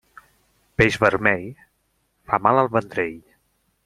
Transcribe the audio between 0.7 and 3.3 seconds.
Peix vermell fa mal al ventrell.